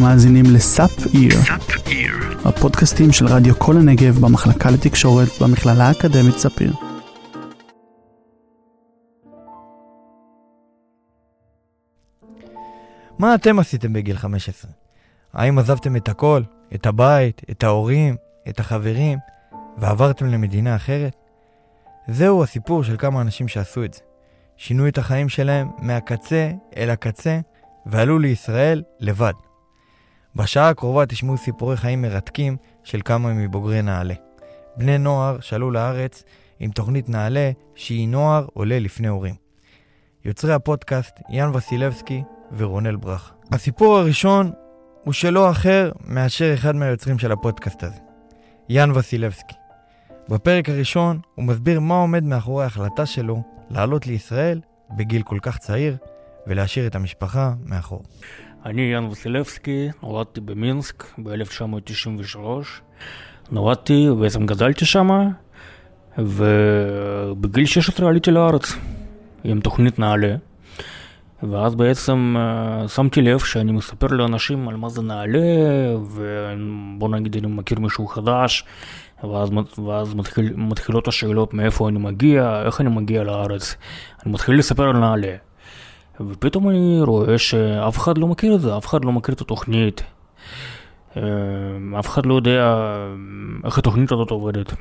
[0.00, 1.38] אתם מאזינים לסאפ איר,
[2.44, 6.72] הפודקאסטים של רדיו כל הנגב במחלקה לתקשורת במכללה האקדמית ספיר.
[13.18, 14.70] מה אתם עשיתם בגיל 15?
[15.32, 16.42] האם עזבתם את הכל,
[16.74, 18.16] את הבית, את ההורים,
[18.48, 19.18] את החברים,
[19.78, 21.16] ועברתם למדינה אחרת?
[22.08, 24.00] זהו הסיפור של כמה אנשים שעשו את זה.
[24.56, 27.40] שינו את החיים שלהם מהקצה אל הקצה,
[27.86, 29.49] ועלו לישראל לבד.
[30.36, 34.14] בשעה הקרובה תשמעו סיפורי חיים מרתקים של כמה מבוגרי נעל"ה.
[34.76, 36.24] בני נוער שעלו לארץ
[36.60, 39.34] עם תוכנית נעל"ה שהיא נוער עולה לפני הורים.
[40.24, 42.22] יוצרי הפודקאסט יאן וסילבסקי
[42.56, 43.32] ורונל ברכה.
[43.52, 44.52] הסיפור הראשון
[45.04, 47.98] הוא שלא אחר מאשר אחד מהיוצרים של הפודקאסט הזה,
[48.68, 49.54] יאן וסילבסקי.
[50.28, 54.60] בפרק הראשון הוא מסביר מה עומד מאחורי ההחלטה שלו לעלות לישראל
[54.96, 55.96] בגיל כל כך צעיר
[56.46, 58.02] ולהשאיר את המשפחה מאחור.
[58.66, 62.38] אני יאן וסילבסקי, נולדתי במינסק ב-1993.
[63.50, 65.30] נולדתי ובעצם גדלתי שם,
[66.18, 68.72] ובגיל 16 עליתי לארץ
[69.44, 70.36] עם תוכנית נעל"ה.
[71.42, 72.36] ואז בעצם
[72.84, 75.38] uh, שמתי לב שאני מספר לאנשים על מה זה נעל"ה,
[75.96, 78.64] ובוא נגיד אני מכיר מישהו חדש,
[79.24, 79.50] ואז,
[79.86, 83.76] ואז מתחיל, מתחילות השאלות מאיפה אני מגיע, איך אני מגיע לארץ.
[84.24, 85.49] אני מתחיל לספר על נעל"ה.
[86.28, 90.02] ופתאום אני רואה שאף אחד לא מכיר את זה, אף אחד לא מכיר את התוכנית.
[91.16, 91.22] אה,
[91.98, 92.74] אף אחד לא יודע
[93.64, 94.72] איך התוכנית הזאת עובדת.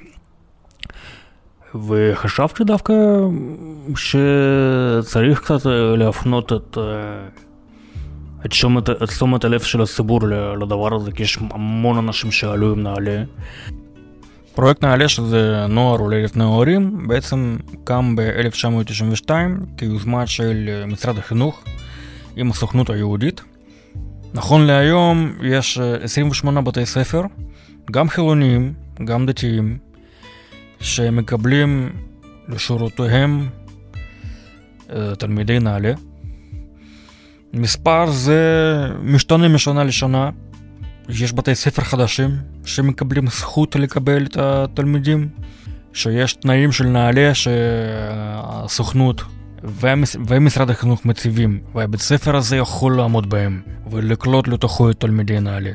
[1.87, 2.93] וחשבתי דווקא
[3.95, 7.27] שצריך קצת אה, להפנות את, אה,
[8.45, 10.19] את, שומת, את תשומת הלב של הציבור
[10.61, 13.23] לדבר הזה, כי יש המון אנשים שעלו עם נעל"ה.
[14.59, 19.29] פרויקט נעל"ה, שזה נוער עולה לפני ההורים, בעצם קם ב-1992
[19.77, 21.63] כיוזמה של משרד החינוך
[22.35, 23.41] עם הסוכנות היהודית.
[24.33, 27.21] נכון להיום יש 28 בתי ספר,
[27.91, 29.77] גם חילוניים, גם דתיים,
[30.79, 31.89] שמקבלים
[32.47, 33.49] לשורותיהם
[35.17, 35.93] תלמידי נעל"ה.
[37.53, 38.41] מספר זה
[39.03, 40.29] משתנה משנה לשנה.
[41.09, 45.29] יש בתי ספר חדשים שמקבלים זכות לקבל את התלמידים,
[45.93, 49.21] שיש תנאים של נעל"ה שהסוכנות
[50.27, 53.61] ומשרד החינוך מציבים, והבית ספר הזה יכול לעמוד בהם
[53.91, 55.71] ולקלוט לתוכו את תלמידי נעל"ה.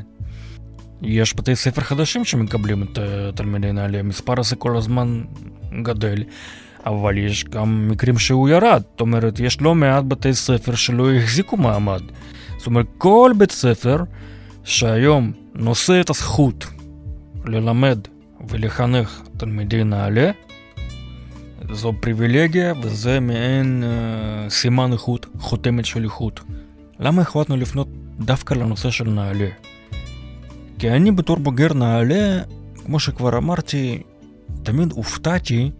[1.03, 2.99] יש בתי ספר חדשים שמקבלים את
[3.34, 5.23] תלמידי נעל"ה, המספר הזה כל הזמן
[5.83, 6.23] גדל,
[6.87, 11.56] אבל יש גם מקרים שהוא ירד, זאת אומרת, יש לא מעט בתי ספר שלא החזיקו
[11.56, 12.03] מעמד.
[12.59, 13.97] זאת אומרת, כל בית ספר
[14.64, 16.66] שהיום נושא את הזכות
[17.44, 17.98] ללמד
[18.48, 20.30] ולחנך תלמידי נעל"ה,
[21.72, 26.41] זו פריבילגיה וזה מעין אה, סימן איכות, חותמת של איכות.
[27.00, 27.88] למה החלטנו לפנות
[28.20, 29.48] דווקא לנושא של נעל"ה?
[30.78, 32.42] כי אני בתור בוגר נעל"ה,
[32.84, 34.02] כמו שכבר אמרתי,
[34.62, 35.70] תמיד הופתעתי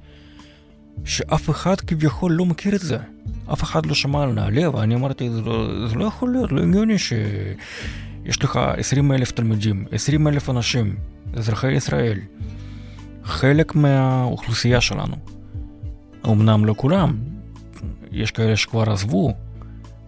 [1.05, 2.99] שאף אחד כביכול לא מכיר את זה.
[3.53, 6.61] אף אחד לא שמע על נעל"ה, ואני אמרתי, זה לא, זה לא יכול להיות, לא
[6.63, 6.99] הגיוני
[8.25, 10.97] שיש לך 20 אלף תלמידים, 20 אלף אנשים,
[11.37, 12.19] אזרחי ישראל,
[13.25, 15.17] חלק מהאוכלוסייה שלנו.
[16.27, 17.17] אמנם לא כולם,
[18.13, 19.35] יש כאלה שכבר עזבו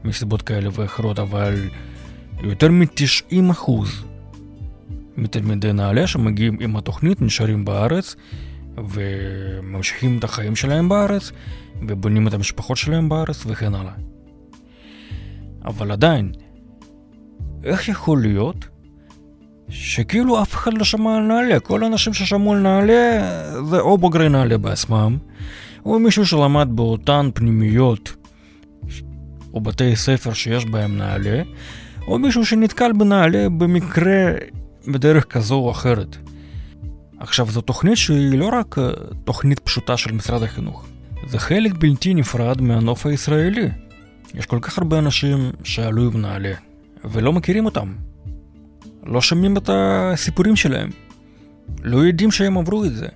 [0.04, 1.68] מסיבות כאלה ואחרות, אבל
[2.42, 4.04] יותר מ-90 אחוז
[5.16, 8.16] מתלמידי נעל"ה שמגיעים עם התוכנית, נשארים בארץ
[8.88, 11.32] וממשיכים את החיים שלהם בארץ
[11.88, 13.92] ובונים את המשפחות שלהם בארץ וכן הלאה.
[15.64, 16.32] אבל עדיין,
[17.66, 18.68] איך יכול להיות
[19.68, 21.60] שכאילו אף אחד לא שמע על נעל"ה?
[21.60, 23.20] כל האנשים ששמעו על נעל"ה
[23.70, 25.16] זה או בוגרי נעל"ה בעצמם,
[25.84, 28.16] או מישהו שלמד באותן פנימיות
[29.54, 31.42] או בתי ספר שיש בהם נעל"ה,
[32.06, 34.32] או מישהו שנתקל בנעל"ה במקרה
[34.88, 36.16] בדרך כזו או אחרת.
[37.18, 38.90] עכשיו, זו תוכנית שהיא לא רק אה,
[39.24, 40.86] תוכנית פשוטה של משרד החינוך,
[41.26, 43.68] זה חלק בלתי נפרד מהנוף הישראלי.
[44.34, 46.65] יש כל כך הרבה אנשים שעלו עם נעל"ה,
[47.10, 47.92] ולא מכירים אותם.
[49.06, 50.90] לא שומעים את הסיפורים שלהם.
[51.82, 53.06] לא יודעים שהם עברו את זה.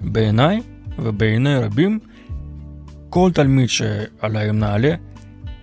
[0.00, 0.60] בעיניי
[0.98, 1.98] ובעיני רבים,
[3.10, 4.94] כל תלמיד שעלה עם נעל"ה,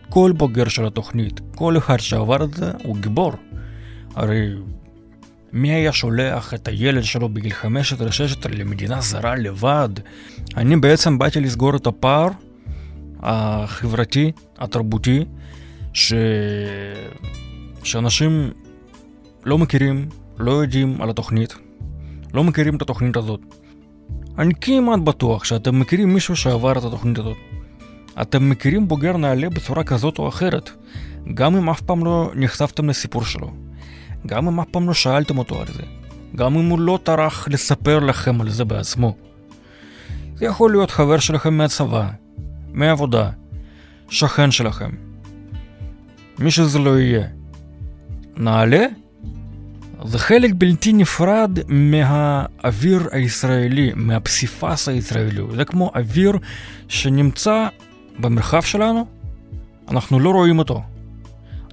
[0.10, 3.34] כל בוגר של התוכנית, כל אחד שעבר את זה, הוא גיבור.
[4.16, 4.50] הרי
[5.54, 7.66] מי היה שולח את הילד שלו בגיל 15-16
[8.50, 9.90] למדינה זרה לבד?
[10.58, 12.28] אני בעצם באתי לסגור את הפער
[13.20, 15.26] החברתי, התרבותי,
[15.98, 16.14] ש...
[17.84, 18.52] שאנשים
[19.44, 21.56] לא מכירים, לא יודעים על התוכנית,
[22.34, 23.40] לא מכירים את התוכנית הזאת.
[24.38, 27.38] אני כמעט בטוח שאתם מכירים מישהו שעבר את התוכנית הזאת.
[28.22, 30.70] אתם מכירים בוגר נעלה בצורה כזאת או אחרת,
[31.34, 33.52] גם אם אף פעם לא נחשפתם לסיפור שלו.
[34.26, 35.84] גם אם אף פעם לא שאלתם אותו על זה,
[36.36, 39.16] גם אם הוא לא טרח לספר לכם על זה בעצמו.
[40.36, 42.10] זה יכול להיות חבר שלכם מהצבא,
[42.74, 43.30] מעבודה,
[44.10, 44.90] שכן שלכם,
[46.40, 47.28] מי שזה לא יהיה.
[48.38, 48.86] נעלה
[50.06, 55.42] זה חלק בלתי נפרד מהאוויר הישראלי, מהפסיפס הישראלי.
[55.56, 56.38] זה כמו אוויר
[56.88, 57.68] שנמצא
[58.20, 59.06] במרחב שלנו,
[59.92, 60.82] אנחנו לא רואים אותו,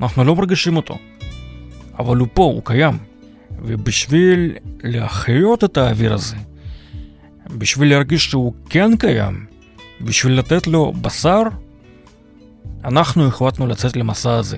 [0.01, 0.99] אנחנו לא מרגישים אותו,
[1.99, 2.99] אבל הוא פה, הוא קיים.
[3.63, 6.37] ובשביל להחיות את האוויר הזה,
[7.51, 9.47] בשביל להרגיש שהוא כן קיים,
[10.01, 11.43] בשביל לתת לו בשר,
[12.85, 14.57] אנחנו החלטנו לצאת למסע הזה.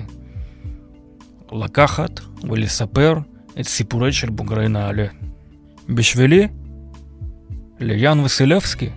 [1.51, 2.19] לקחת
[2.49, 3.13] ולספר
[3.59, 5.05] את סיפורי של בוגרי נעל"ה.
[5.89, 6.47] בשבילי,
[7.79, 8.89] ליאן וסילבסקי,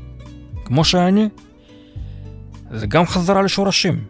[0.65, 1.29] כמו שאני,
[2.71, 4.05] זה גם חזרה לשורשים.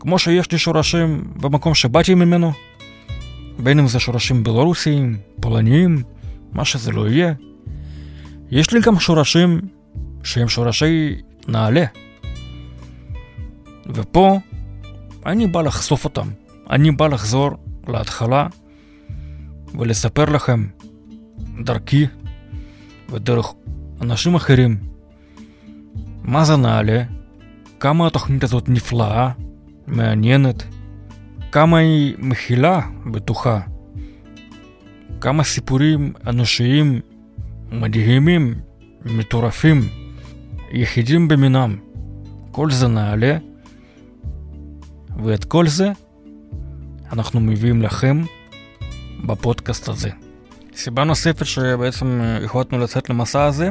[0.00, 2.52] כמו שיש לי שורשים במקום שבאתי ממנו,
[3.58, 6.02] בין אם זה שורשים בלרוסיים, פולניים,
[6.52, 7.32] מה שזה לא יהיה,
[8.50, 9.60] יש לי גם שורשים
[10.22, 11.84] שהם שורשי נעלה.
[13.88, 14.38] ופה
[15.26, 16.28] אני בא לחשוף אותם.
[16.70, 17.50] אני בא לחזור
[17.88, 18.46] להתחלה
[19.78, 20.66] ולספר לכם
[21.64, 22.06] דרכי
[23.10, 23.54] ודרך
[24.00, 24.76] אנשים אחרים
[26.22, 27.02] מה זה נעלה,
[27.80, 29.30] כמה התוכנית הזאת נפלאה,
[29.86, 30.64] מעניינת,
[31.52, 32.80] כמה היא מכילה
[33.12, 33.60] בתוכה,
[35.20, 37.00] כמה סיפורים אנושיים
[37.72, 38.54] מדהימים,
[39.04, 39.88] מטורפים,
[40.72, 41.76] יחידים במינם.
[42.50, 43.36] כל זה נעלה,
[45.24, 45.92] ואת כל זה
[47.12, 48.22] אנחנו מביאים לכם
[49.26, 50.10] בפודקאסט הזה.
[50.74, 53.70] סיבה נוספת שבעצם החלטנו לצאת למסע הזה,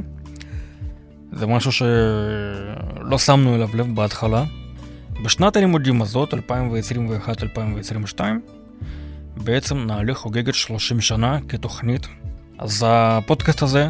[1.31, 4.43] זה משהו שלא שמנו אליו לב בהתחלה.
[5.23, 8.19] בשנת הלימודים הזאת, 2021-2022,
[9.37, 12.07] בעצם נעלה חוגגת 30 שנה כתוכנית.
[12.57, 13.89] אז הפודקאסט הזה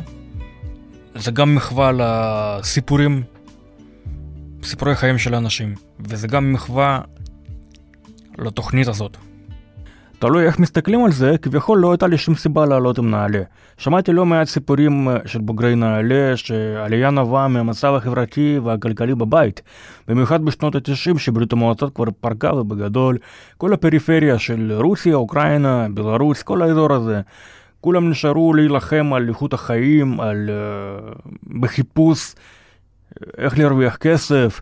[1.16, 3.24] זה גם מחווה לסיפורים,
[4.64, 7.02] סיפורי חיים של אנשים, וזה גם מחווה
[8.38, 9.18] לתוכנית הזאת.
[10.20, 13.42] תלוי איך מסתכלים על זה, כביכול לא הייתה לי שום סיבה לעלות עם נעל"ה.
[13.78, 19.62] שמעתי לא מעט סיפורים אה, של בוגרי נעל"ה שעלייה נבעה מהמצב החברתי והכלכלי בבית.
[20.08, 23.18] במיוחד בשנות ה-90 שברית המועצות כבר פרקה ובגדול
[23.58, 27.22] כל הפריפריה של רוסיה, אוקראינה, בלרוס, כל האזור הזה.
[27.82, 31.30] כולם נשארו להילחם על איכות החיים, על uh,
[31.60, 32.36] בחיפוש
[33.38, 34.62] איך להרוויח כסף.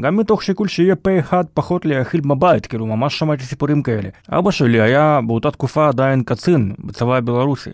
[0.00, 4.08] גם מתוך שיקול שיהיה פה אחד פחות להאכיל בבית, כאילו ממש שמעתי סיפורים כאלה.
[4.28, 7.70] אבא שלי היה באותה תקופה עדיין קצין בצבא הבלארוסי.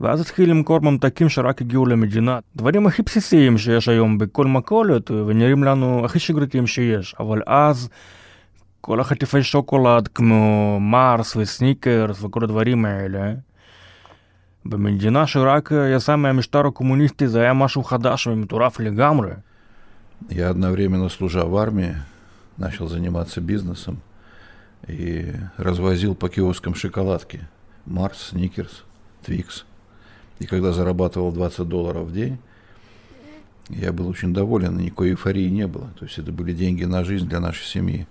[0.00, 2.38] ואז התחיל למכור ממתקים שרק הגיעו למדינה.
[2.56, 7.88] דברים הכי בסיסיים שיש היום בכל מכולת, ונראים לנו הכי שגרתיים שיש, אבל אז
[8.80, 13.32] כל החטיפי שוקולד כמו מרס וסניקרס וכל הדברים האלה,
[14.64, 19.30] במדינה שרק יצאה מהמשטר הקומוניסטי זה היה משהו חדש ומטורף לגמרי.
[20.30, 21.96] Я одновременно, служа в армии,
[22.56, 24.00] начал заниматься бизнесом
[24.86, 27.46] и развозил по киоскам шоколадки.
[27.86, 28.84] Марс, Сникерс,
[29.24, 29.64] Твикс.
[30.38, 32.38] И когда зарабатывал 20 долларов в день,
[33.68, 35.88] я был очень доволен, никакой эйфории не было.
[35.98, 38.06] То есть это были деньги на жизнь для нашей семьи.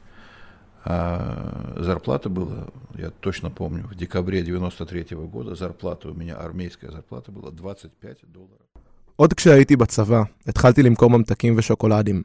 [0.83, 6.89] А зарплата была, я точно помню, в декабре 93 -го года зарплата у меня, армейская
[6.89, 8.65] зарплата была 25 долларов.
[9.16, 12.22] עוד כשהייתי בצבא, התחלתי למכור ממתקים ושוקולדים.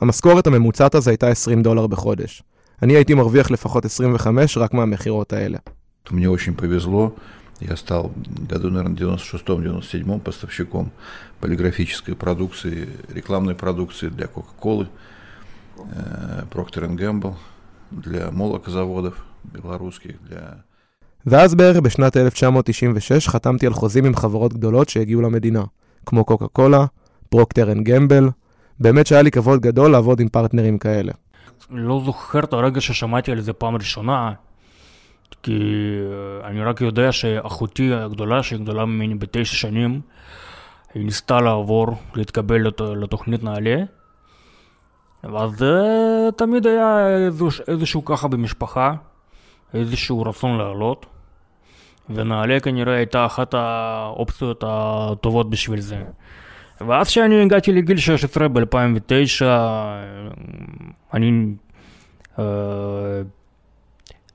[0.00, 2.42] המשכורת הממוצעת אז הייתה 20 דולר בחודש.
[2.82, 5.58] אני הייתי מרוויח לפחות 25 רק מהמכירות האלה.
[6.10, 7.14] Мне очень повезло.
[7.60, 8.10] Я стал
[8.50, 10.90] году, наверное, 96-97 поставщиком
[11.40, 14.88] полиграфической продукции, рекламной продукции для Coca-Cola,
[16.52, 17.34] Procter Gamble,
[17.92, 19.14] для молокозаводов
[19.44, 20.56] белорусских, для...
[21.26, 25.64] ואז בערך בשנת 1996 חתמתי על חוזים עם חברות גדולות שהגיעו למדינה.
[26.07, 26.85] כמו קוקה קולה,
[27.29, 28.29] פרוקטר אנד גמבל.
[28.79, 31.11] באמת שהיה לי כבוד גדול לעבוד עם פרטנרים כאלה.
[31.69, 34.31] לא זוכר את הרגע ששמעתי על זה פעם ראשונה,
[35.43, 35.61] כי
[36.43, 40.01] אני רק יודע שאחותי הגדולה, שהיא גדולה ממני בתשע שנים,
[40.93, 42.81] היא ניסתה לעבור, להתקבל לת...
[42.81, 43.77] לתוכנית נעל"ה,
[45.23, 45.75] ואז זה
[46.37, 48.93] תמיד היה איזשהו, איזשהו ככה במשפחה,
[49.73, 51.05] איזשהו רצון לעלות.
[52.10, 56.02] ונעלה כנראה הייתה אחת האופציות הטובות בשביל זה.
[56.80, 59.44] ואז כשאני הגעתי לגיל 16 ב-2009,
[61.14, 61.54] אני
[62.38, 62.42] э,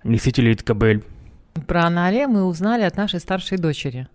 [0.05, 1.00] ניסיתי להתקבל.
[1.67, 4.07] Про Анале мы узнали от нашей старшей дочери.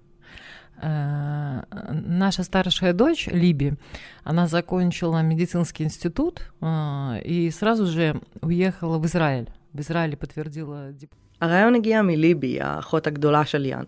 [0.80, 3.74] Э, наша старшая дочь, Либи,
[4.22, 9.48] она закончила медицинский институт э, и сразу же уехала в Израиль.
[9.72, 11.18] В Израиле подтвердила диплом.
[11.41, 13.83] הרעיון הגיע מליבי, האחות הגדולה של יאן.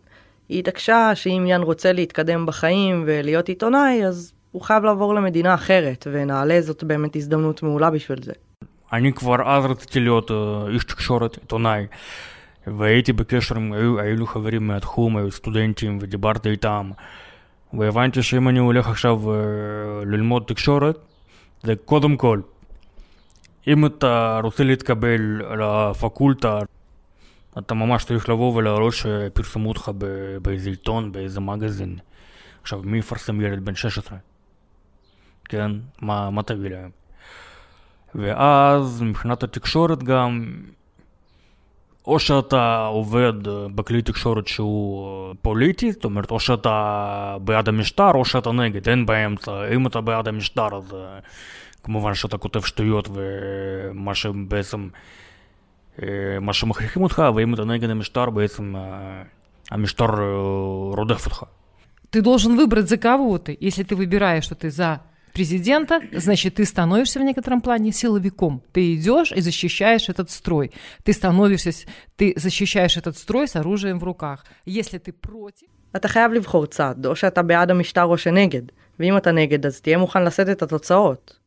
[0.49, 6.07] היא התעקשה שאם יאן רוצה להתקדם בחיים ולהיות עיתונאי, אז הוא חייב לעבור למדינה אחרת,
[6.11, 8.33] ונעלה זאת באמת הזדמנות מעולה בשביל זה.
[8.93, 10.33] אני כבר אז רציתי להיות uh,
[10.69, 11.85] איש תקשורת, עיתונאי,
[12.67, 16.91] והייתי בקשר עם, היו, היו חברים מהתחום, היו סטודנטים, ודיברתי איתם,
[17.73, 20.97] והבנתי שאם אני הולך עכשיו uh, ללמוד תקשורת,
[21.63, 22.39] זה קודם כל,
[23.67, 26.59] אם אתה רוצה להתקבל לפקולטה,
[27.57, 29.91] אתה ממש צריך לבוא ולהראות שפרסמו אותך
[30.41, 31.97] באיזה עיתון, באיזה מגזין.
[32.61, 34.17] עכשיו, מי יפרסם ילד בן 16?
[35.45, 35.71] כן?
[36.01, 36.89] מה, מה תביא להם?
[38.15, 40.53] ואז מבחינת התקשורת גם,
[42.05, 43.33] או שאתה עובד
[43.75, 49.51] בכלי תקשורת שהוא פוליטי, זאת אומרת, או שאתה בעד המשטר או שאתה נגד, אין באמצע.
[49.75, 50.95] אם אתה בעד המשטר אז
[51.83, 54.87] כמובן שאתה כותב שטויות ומה שבעצם,
[56.40, 58.74] מה שמכריחים אותך, ואם אתה נגד המשטר בעצם
[59.70, 60.06] המשטר
[60.96, 61.44] רודף אותך.
[62.14, 63.56] Ты должен выбрать за кого ты.
[63.60, 65.00] Если ты выбираешь, что ты за
[65.32, 68.62] президента, значит, ты становишься в некотором плане силовиком.
[68.72, 70.70] Ты идешь и защищаешь этот строй.
[71.02, 71.72] Ты становишься,
[72.14, 74.44] ты защищаешь этот строй с оружием в руках.
[74.64, 75.68] Если ты против...
[75.96, 78.62] אתה חייב לבחור צד, או שאתה בעד המשטר או שנגד,
[78.98, 81.37] ואם אתה נגד אז תהיה מוכן לשאת את התוצאות.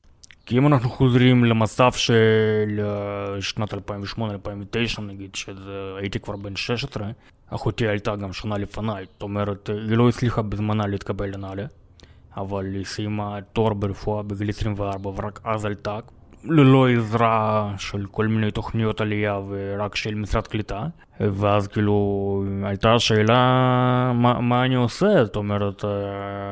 [0.47, 2.81] כי אם אנחנו חוזרים למצב של
[3.41, 3.77] שנת 2008-2009
[5.01, 7.11] נגיד, שהייתי כבר בן 16,
[7.47, 11.65] אחותי עלתה גם שנה לפניי, זאת אומרת, היא לא הצליחה בזמנה להתקבל לנעל"ה.
[12.37, 15.99] אבל היא סיימה תואר ברפואה בגיל 24 ורק אז עלתה,
[16.44, 20.88] ללא עזרה של כל מיני תוכניות עלייה ורק של משרד קליטה.
[21.20, 25.86] ואז כאילו הייתה שאלה מה, מה אני עושה, זאת אומרת,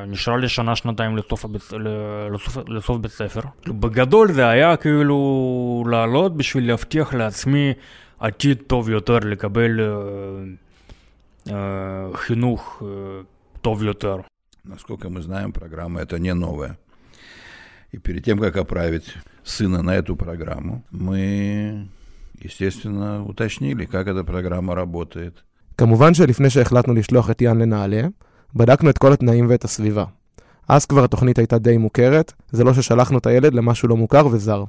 [0.07, 1.61] נשארה לי שנה שנתיים לסוף, הבית,
[2.33, 3.41] לסוף, לסוף בית ספר.
[3.67, 7.73] בגדול זה היה כאילו לעלות בשביל להבטיח לעצמי
[8.19, 9.85] עתיד טוב יותר, לקבל אה,
[11.53, 12.87] אה, חינוך אה,
[13.61, 14.17] טוב יותר.
[14.67, 16.75] Насколько мы знаем, программа это не новая.
[17.91, 19.13] И перед тем, как отправить
[19.43, 21.87] сына на эту программу, мы,
[22.41, 25.43] естественно, уточнили, как эта программа работает.
[25.77, 28.07] כמובן שלפני שהחלטנו לשלוח את יאן לנעל"ה,
[28.55, 30.05] בדקנו את כל התנאים ואת הסביבה.
[30.67, 34.63] אז כבר התוכנית הייתה די מוכרת, זה לא ששלחנו את הילד למשהו לא מוכר וזר.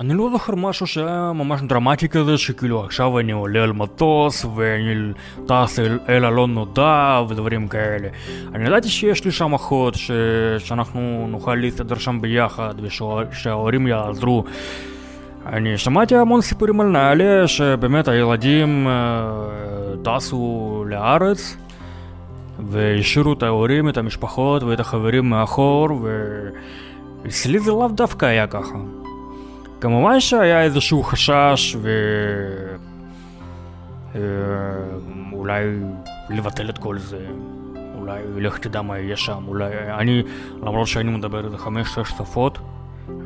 [0.00, 5.12] אני לא זוכר משהו שהיה ממש דרמטי כזה, שכאילו עכשיו אני עולה על מטוס ואני
[5.46, 8.08] טס אל, אל הלא נודע ודברים כאלה.
[8.54, 10.10] אני ידעתי שיש לי שם אחות, ש...
[10.58, 14.44] שאנחנו נוכל להסתדר שם ביחד ושההורים יעזרו.
[15.46, 19.24] אני שמעתי המון סיפורים על נעל"ה, שבאמת הילדים אה,
[20.04, 21.56] טסו לארץ
[22.68, 25.88] והשאירו את ההורים, את המשפחות ואת החברים מאחור,
[27.24, 29.01] ואצלי זה לאו דווקא היה ככה.
[29.82, 31.76] כמובן שהיה איזשהו חשש
[35.32, 35.64] ואולי
[36.30, 37.26] לבטל את כל זה,
[37.98, 39.70] אולי לך תדע מה יהיה שם, אולי...
[39.98, 40.22] אני,
[40.62, 42.58] למרות שאני מדבר איזה חמש-שש שפות,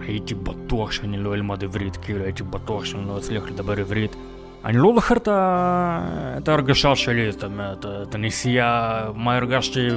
[0.01, 4.17] הייתי בטוח שאני לא אלמד עברית, כאילו הייתי בטוח שאני לא אצליח לדבר עברית.
[4.65, 9.89] אני לא זוכר את ההרגשה שלי, זאת אומרת, את הנסיעה, מה הרגשתי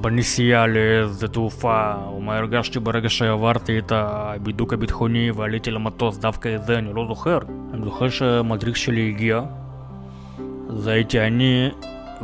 [0.00, 6.64] בנסיעה לשדה תעופה, או מה הרגשתי ברגע שעברתי את הבידוק הביטחוני ועליתי למטוס, דווקא את
[6.64, 7.38] זה אני לא זוכר.
[7.74, 9.40] אני זוכר שהמדריך שלי הגיע,
[10.68, 11.70] זה הייתי אני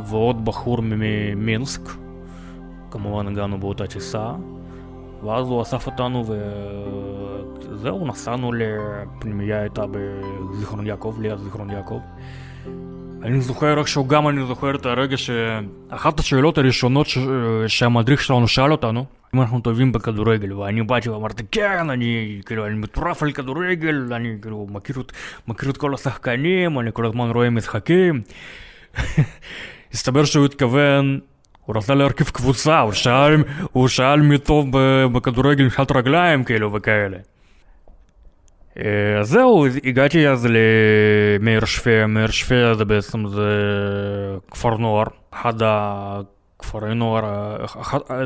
[0.05, 1.81] ועוד בחור ממינסק,
[2.91, 4.31] כמובן הגענו באותה טיסה,
[5.25, 6.25] ואז הוא אסף אותנו
[7.71, 11.99] וזהו, נסענו לפנימייה הייתה בזיכרון יעקב, ליד זיכרון יעקב.
[13.23, 17.17] אני זוכר איכשהו גם אני זוכר את הרגע שאחת השאלות הראשונות ש...
[17.67, 20.53] שהמדריך שלנו שאל אותנו אם אנחנו טובים בכדורגל?
[20.53, 24.95] ואני באתי ואמרתי כן אני כאילו אני מטורף על כדורגל אני כאילו מכיר,
[25.47, 28.21] מכיר את כל השחקנים אני כל הזמן רואה משחקים.
[29.93, 31.19] הסתבר שהוא התכוון
[31.65, 34.67] הוא רצה להרכיב קבוצה הוא שאל, הוא שאל מי טוב
[35.13, 37.17] בכדורגל מבחינת רגליים כאילו וכאלה
[39.19, 43.49] אז זהו, הגעתי אז למאיר שפיה, מאיר שפיה זה בעצם זה
[44.51, 47.55] כפר נוער, אחד הכפרי נוער,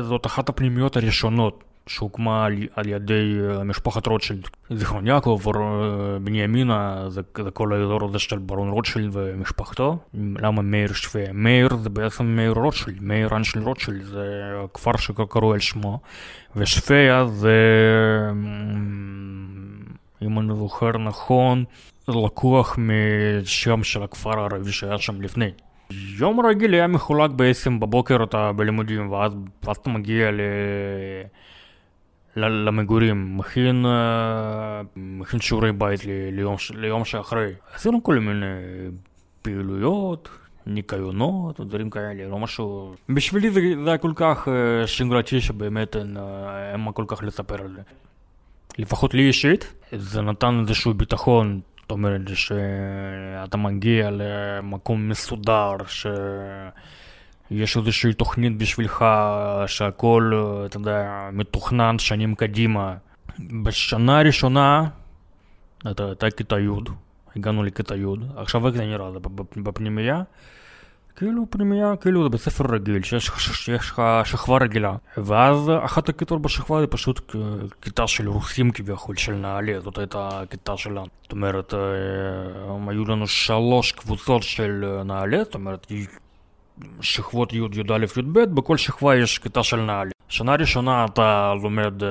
[0.00, 2.46] זאת אחת הפנימיות הראשונות שהוקמה
[2.76, 4.48] על ידי משפחת רוטשילד.
[4.70, 5.40] זיכרון יעקב,
[6.22, 9.98] בנימינה, זה, זה כל האזור הזה של ברון רוטשילד ומשפחתו.
[10.14, 11.32] למה מאיר שפיה?
[11.32, 14.26] מאיר זה בעצם מאיר רוטשילד, מאיר אנשל רוטשילד, זה
[14.64, 16.00] הכפר שקראו על שמו,
[16.56, 17.58] ושפיה זה...
[20.24, 21.64] אם אני זוכר נכון,
[22.08, 25.50] לקוח משם של הכפר הערבי שהיה שם לפני.
[25.90, 30.40] יום רגיל היה מחולק בעצם בבוקר אתה בלימודים ואז, אתה מגיע ל...
[32.36, 33.86] למגורים, מכין,
[34.96, 36.00] מכין שיעורי בית
[36.32, 37.52] ליום, ליום שאחרי.
[37.74, 38.46] עשינו כל מיני
[39.42, 40.28] פעילויות,
[40.66, 42.94] ניקיונות, דברים כאלה, לא משהו...
[43.08, 47.22] בשבילי זה, זה היה כל כך אה, שגרתי שבאמת אין, אה, אין מה כל כך
[47.22, 47.82] לספר על זה.
[48.78, 55.76] לפחות לי אישית, זה נתן איזשהו ביטחון, זאת אומרת שאתה מגיע למקום מסודר,
[57.50, 59.04] שיש איזושהי תוכנית בשבילך,
[59.66, 60.32] שהכל,
[60.66, 62.94] אתה יודע, מתוכנן שנים קדימה.
[63.62, 64.84] בשנה הראשונה,
[65.84, 66.68] הייתה כיתה י',
[67.36, 68.04] הגענו לכיתה י',
[68.36, 69.10] עכשיו איך זה נראה,
[69.56, 70.22] בפנימייה?
[71.16, 74.94] כאילו פנימייה, כאילו זה בספר רגיל, שיש לך שכבה רגילה.
[75.16, 77.34] ואז אחת הכיתות בשכבה זה פשוט
[77.82, 81.06] כיתה של רוסים כביכול, של נעל"ה, זאת הייתה הכיתה שלנו.
[81.22, 81.74] זאת אומרת,
[82.88, 85.86] היו לנו שלוש קבוצות של נעל"ה, זאת אומרת,
[87.00, 90.10] שכבות י', י"א, י"ב, בכל שכבה יש כיתה של נעל"ה.
[90.28, 92.06] שנה ראשונה אתה לומד uh,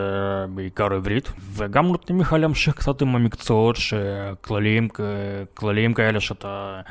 [0.49, 4.87] בעיקר עברית, וגם נותנים לך להמשיך קצת עם המקצועות שכלליים,
[5.53, 6.81] כלליים כאלה שאתה...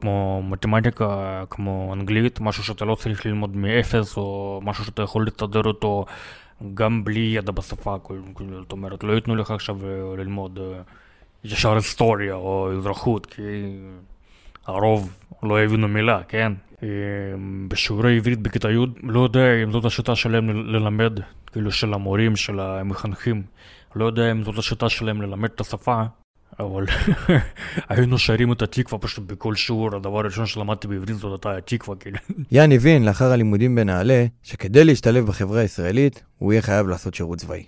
[0.00, 5.62] כמו מתמטיקה, כמו אנגלית, משהו שאתה לא צריך ללמוד מאפס, או משהו שאתה יכול לתדר
[5.64, 6.04] אותו
[6.74, 7.96] גם בלי ידע בשפה,
[8.60, 9.78] זאת אומרת, לא ייתנו לך עכשיו
[10.18, 10.58] ללמוד
[11.44, 13.42] ישר היסטוריה או אזרחות, כי
[14.66, 16.52] הרוב לא יבינו מילה, כן?
[17.68, 21.20] בשיעורי עברית בכיתה י', לא יודע אם זאת השיטה שלהם ללמד,
[21.52, 23.42] כאילו של המורים, של המחנכים,
[23.96, 26.02] לא יודע אם זאת השיטה שלהם ללמד את השפה,
[26.58, 26.84] אבל
[27.88, 32.18] היינו שרים את התקווה פשוט בכל שיעור, הדבר הראשון שלמדתי בעברית זאת הייתה התקווה, כאילו.
[32.52, 37.64] יאן הבין לאחר הלימודים בנעל"ה, שכדי להשתלב בחברה הישראלית, הוא יהיה חייב לעשות שירות צבאי.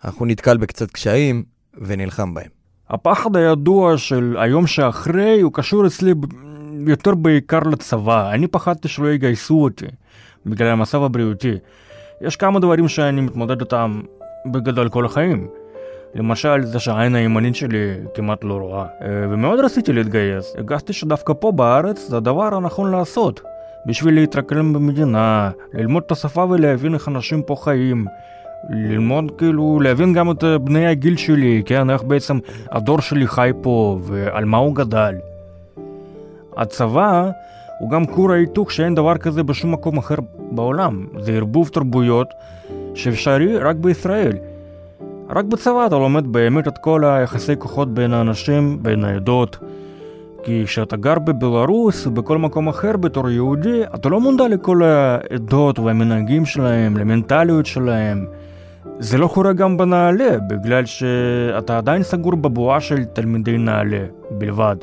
[0.00, 1.42] אך הוא נתקל בקצת קשיים
[1.74, 2.50] ונלחם בהם.
[2.88, 6.12] הפחד הידוע של היום שאחרי הוא קשור אצלי
[6.86, 8.30] יותר בעיקר לצבא.
[8.30, 9.86] אני פחדתי שלא יגייסו אותי
[10.46, 11.54] בגלל המצב הבריאותי.
[12.20, 14.00] יש כמה דברים שאני מתמודד איתם
[14.46, 15.48] בגדול כל החיים.
[16.14, 20.54] למשל זה שהעין הימנית שלי כמעט לא רואה, אה, ומאוד רציתי להתגייס.
[20.56, 23.40] הרגשתי שדווקא פה בארץ זה הדבר הנכון לעשות.
[23.86, 28.06] בשביל להתרקלם במדינה, ללמוד את השפה ולהבין איך אנשים פה חיים.
[28.70, 32.38] ללמוד כאילו, להבין גם את בני הגיל שלי, כן, איך בעצם
[32.70, 35.14] הדור שלי חי פה ועל מה הוא גדל.
[36.56, 37.30] הצבא
[37.78, 40.14] הוא גם כור ההיתוך שאין דבר כזה בשום מקום אחר
[40.50, 41.06] בעולם.
[41.18, 42.28] זה ערבוב תרבויות
[42.94, 44.32] שאפשרי רק בישראל.
[45.34, 49.58] רק בצבא אתה לומד באמת את כל היחסי כוחות בין האנשים, בין העדות.
[50.42, 56.46] כי כשאתה גר בבלארוס בכל מקום אחר בתור יהודי, אתה לא מודע לכל העדות והמנהגים
[56.46, 58.26] שלהם, למנטליות שלהם.
[58.98, 64.76] זה לא קורה גם בנעל"ה, בגלל שאתה עדיין סגור בבועה של תלמידי נעל"ה בלבד.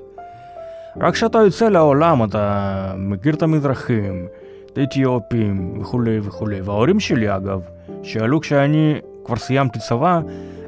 [1.02, 4.28] רק כשאתה יוצא לעולם אתה מכיר את המזרחים,
[4.66, 6.62] את האתיופים וכולי וכולי.
[6.62, 7.62] וההורים שלי אגב,
[8.04, 10.20] שעלו כשאני כבר סיימתי צבא,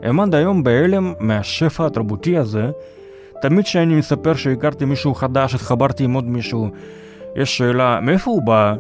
[0.04, 2.72] הם עד היום בהלם מהשפע התרבותי הזה.
[3.42, 6.70] תמיד כשאני מספר שהכרתי מישהו חדש, התחברתי עם עוד מישהו,
[7.36, 8.76] יש שאלה, מאיפה הוא בא?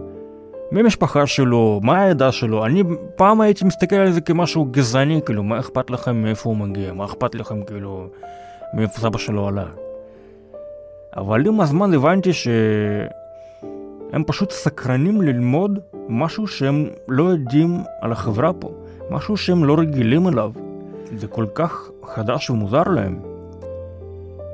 [0.71, 1.79] מי המשפחה שלו?
[1.83, 2.65] מה העדה שלו?
[2.65, 2.83] אני
[3.15, 6.93] פעם הייתי מסתכל על זה כמשהו גזעני, כאילו, מה אכפת לכם מאיפה הוא מגיע?
[6.93, 8.07] מה אכפת לכם, כאילו,
[8.73, 9.65] מאיפה סבא שלו עלה?
[11.17, 13.03] אבל עם הזמן הבנתי שהם
[14.27, 18.71] פשוט סקרנים ללמוד משהו שהם לא יודעים על החברה פה,
[19.11, 20.51] משהו שהם לא רגילים אליו.
[21.15, 23.19] זה כל כך חדש ומוזר להם.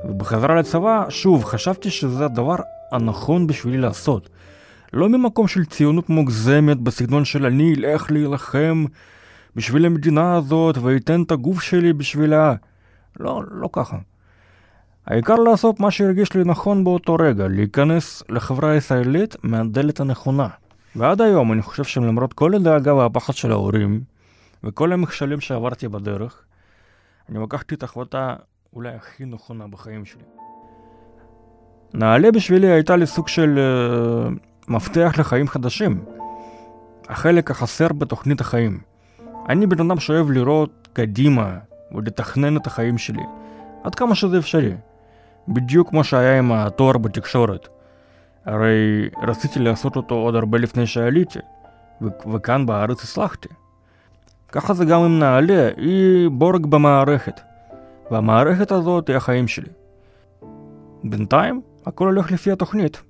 [0.10, 2.56] ובחזרה לצבא, שוב, חשבתי שזה הדבר
[2.92, 4.30] הנכון בשבילי לעשות.
[4.94, 8.86] לא ממקום של ציונות מוגזמת בסגנון של אני אלך להילחם
[9.56, 12.54] בשביל המדינה הזאת ואתן את הגוף שלי בשבילה.
[13.20, 13.98] לא, לא ככה.
[15.08, 20.48] העיקר לעשות מה שהרגיש לי נכון באותו רגע, להיכנס לחברה הישראלית מהדלת הנכונה.
[20.96, 24.02] ועד היום אני חושב שלמרות כל הדאגה והפחד של ההורים,
[24.66, 26.44] וכל המכשלים שעברתי בדרך,
[27.30, 28.36] אני לקחתי את ההחלטה
[28.74, 30.24] אולי הכי נכונה בחיים שלי.
[31.94, 36.06] נעלה בשבילי הייתה לי סוג של uh, מפתח לחיים חדשים.
[37.10, 38.80] החלק החסר בתוכנית החיים.
[39.50, 41.58] אני בן אדם שאוהב לראות קדימה
[41.92, 43.24] ולתכנן את החיים שלי,
[43.84, 44.74] עד כמה שזה אפשרי.
[45.48, 47.68] בדיוק כמו שהיה עם התואר בתקשורת.
[48.46, 51.40] הרי רציתי לעשות אותו עוד הרבה לפני שעליתי,
[52.02, 53.50] ו- וכאן בארץ הצלחתי.
[54.56, 57.42] ככה זה גם עם נעל"ה, היא בורג במערכת,
[58.12, 59.70] והמערכת הזאת היא החיים שלי.
[61.04, 63.02] בינתיים הכל הולך לפי התוכנית.